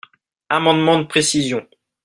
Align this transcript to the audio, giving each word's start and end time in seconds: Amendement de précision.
Amendement 0.49 0.97
de 0.97 1.03
précision. 1.03 1.63